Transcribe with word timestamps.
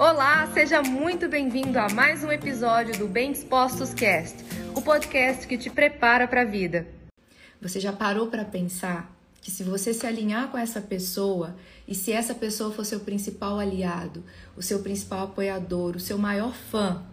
Olá, 0.00 0.50
seja 0.54 0.80
muito 0.80 1.28
bem-vindo 1.28 1.78
a 1.78 1.86
mais 1.90 2.24
um 2.24 2.32
episódio 2.32 2.98
do 2.98 3.06
Bem 3.06 3.32
Dispostos 3.32 3.92
Cast, 3.92 4.34
o 4.74 4.80
podcast 4.80 5.46
que 5.46 5.58
te 5.58 5.68
prepara 5.68 6.26
para 6.26 6.40
a 6.40 6.44
vida. 6.46 6.88
Você 7.60 7.78
já 7.78 7.92
parou 7.92 8.28
para 8.28 8.42
pensar 8.42 9.14
que 9.42 9.50
se 9.50 9.62
você 9.62 9.92
se 9.92 10.06
alinhar 10.06 10.50
com 10.50 10.56
essa 10.56 10.80
pessoa 10.80 11.54
e 11.86 11.94
se 11.94 12.12
essa 12.12 12.34
pessoa 12.34 12.72
for 12.72 12.86
seu 12.86 13.00
principal 13.00 13.58
aliado, 13.58 14.24
o 14.56 14.62
seu 14.62 14.78
principal 14.78 15.24
apoiador, 15.24 15.96
o 15.96 16.00
seu 16.00 16.16
maior 16.16 16.54
fã, 16.54 17.04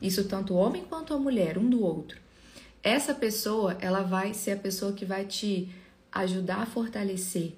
isso 0.00 0.22
tanto 0.22 0.54
o 0.54 0.56
homem 0.56 0.84
quanto 0.84 1.12
a 1.12 1.18
mulher, 1.18 1.58
um 1.58 1.68
do 1.68 1.82
outro, 1.82 2.20
essa 2.80 3.12
pessoa, 3.12 3.76
ela 3.80 4.02
vai 4.02 4.34
ser 4.34 4.52
a 4.52 4.56
pessoa 4.56 4.92
que 4.92 5.04
vai 5.04 5.24
te 5.24 5.68
ajudar 6.12 6.62
a 6.62 6.66
fortalecer 6.66 7.56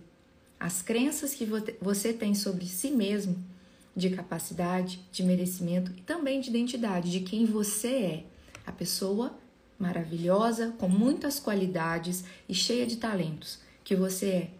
as 0.58 0.80
crenças 0.80 1.34
que 1.34 1.46
você 1.78 2.14
tem 2.14 2.34
sobre 2.34 2.64
si 2.64 2.90
mesmo 2.90 3.52
de 3.94 4.10
capacidade, 4.10 5.00
de 5.12 5.22
merecimento 5.22 5.92
e 5.96 6.00
também 6.00 6.40
de 6.40 6.50
identidade, 6.50 7.10
de 7.10 7.20
quem 7.20 7.44
você 7.44 7.88
é. 7.88 8.24
A 8.66 8.72
pessoa 8.72 9.36
maravilhosa, 9.78 10.74
com 10.78 10.88
muitas 10.88 11.40
qualidades 11.40 12.24
e 12.48 12.54
cheia 12.54 12.86
de 12.86 12.96
talentos 12.96 13.58
que 13.82 13.96
você 13.96 14.26
é. 14.26 14.50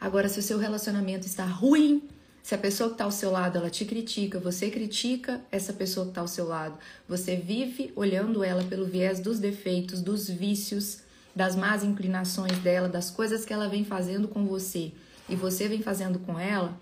Agora, 0.00 0.28
se 0.28 0.38
o 0.38 0.42
seu 0.42 0.58
relacionamento 0.58 1.26
está 1.26 1.44
ruim, 1.44 2.08
se 2.42 2.54
a 2.54 2.58
pessoa 2.58 2.88
que 2.88 2.94
está 2.94 3.04
ao 3.04 3.12
seu 3.12 3.30
lado 3.30 3.56
ela 3.58 3.70
te 3.70 3.84
critica, 3.84 4.38
você 4.38 4.68
critica 4.68 5.40
essa 5.50 5.72
pessoa 5.72 6.06
que 6.06 6.10
está 6.10 6.20
ao 6.20 6.28
seu 6.28 6.46
lado, 6.46 6.76
você 7.08 7.36
vive 7.36 7.92
olhando 7.94 8.42
ela 8.42 8.64
pelo 8.64 8.84
viés 8.84 9.20
dos 9.20 9.38
defeitos, 9.38 10.00
dos 10.00 10.28
vícios, 10.28 11.00
das 11.34 11.54
más 11.54 11.84
inclinações 11.84 12.58
dela, 12.58 12.88
das 12.88 13.10
coisas 13.10 13.44
que 13.44 13.52
ela 13.52 13.68
vem 13.68 13.84
fazendo 13.84 14.28
com 14.28 14.44
você 14.44 14.92
e 15.28 15.36
você 15.36 15.68
vem 15.68 15.82
fazendo 15.82 16.18
com 16.18 16.38
ela, 16.38 16.76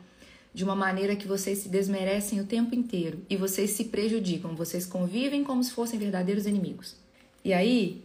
de 0.52 0.64
uma 0.64 0.74
maneira 0.74 1.14
que 1.14 1.28
vocês 1.28 1.58
se 1.58 1.68
desmerecem 1.68 2.40
o 2.40 2.46
tempo 2.46 2.74
inteiro 2.74 3.20
e 3.30 3.36
vocês 3.36 3.70
se 3.70 3.84
prejudicam, 3.84 4.56
vocês 4.56 4.84
convivem 4.84 5.44
como 5.44 5.62
se 5.62 5.70
fossem 5.70 5.98
verdadeiros 5.98 6.46
inimigos. 6.46 6.96
E 7.44 7.52
aí, 7.52 8.02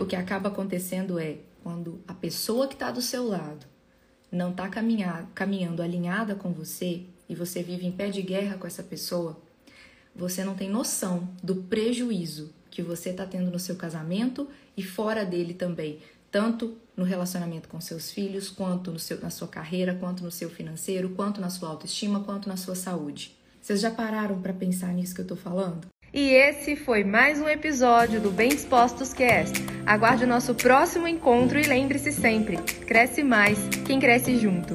o 0.00 0.04
que 0.04 0.14
acaba 0.14 0.48
acontecendo 0.48 1.18
é 1.18 1.38
quando 1.62 2.00
a 2.06 2.14
pessoa 2.14 2.68
que 2.68 2.74
está 2.74 2.90
do 2.90 3.02
seu 3.02 3.26
lado 3.26 3.66
não 4.30 4.50
está 4.50 4.68
caminhando 5.34 5.82
alinhada 5.82 6.34
com 6.34 6.52
você 6.52 7.02
e 7.28 7.34
você 7.34 7.62
vive 7.62 7.86
em 7.86 7.92
pé 7.92 8.08
de 8.08 8.22
guerra 8.22 8.56
com 8.56 8.66
essa 8.66 8.82
pessoa, 8.82 9.40
você 10.14 10.44
não 10.44 10.54
tem 10.54 10.68
noção 10.68 11.28
do 11.42 11.56
prejuízo 11.56 12.52
que 12.70 12.82
você 12.82 13.10
está 13.10 13.26
tendo 13.26 13.50
no 13.50 13.58
seu 13.58 13.74
casamento 13.76 14.48
e 14.76 14.82
fora 14.82 15.24
dele 15.24 15.54
também, 15.54 15.98
tanto 16.30 16.76
no 16.96 17.04
relacionamento 17.04 17.68
com 17.68 17.80
seus 17.80 18.10
filhos, 18.10 18.48
quanto 18.48 18.98
seu, 18.98 19.20
na 19.20 19.30
sua 19.30 19.48
carreira, 19.48 19.94
quanto 19.94 20.22
no 20.22 20.30
seu 20.30 20.50
financeiro, 20.50 21.10
quanto 21.10 21.40
na 21.40 21.50
sua 21.50 21.68
autoestima, 21.68 22.20
quanto 22.20 22.48
na 22.48 22.56
sua 22.56 22.74
saúde. 22.74 23.36
Vocês 23.60 23.80
já 23.80 23.90
pararam 23.90 24.40
para 24.40 24.52
pensar 24.52 24.92
nisso 24.92 25.14
que 25.14 25.20
eu 25.20 25.24
estou 25.24 25.36
falando? 25.36 25.86
E 26.12 26.30
esse 26.30 26.74
foi 26.74 27.04
mais 27.04 27.40
um 27.40 27.48
episódio 27.48 28.20
do 28.20 28.30
Bem 28.30 28.48
Dispostos 28.48 29.14
Cast. 29.14 29.54
Aguarde 29.86 30.24
o 30.24 30.26
nosso 30.26 30.54
próximo 30.54 31.06
encontro 31.06 31.58
e 31.58 31.62
lembre-se 31.62 32.12
sempre: 32.12 32.56
cresce 32.86 33.22
mais 33.22 33.58
quem 33.86 34.00
cresce 34.00 34.36
junto. 34.36 34.74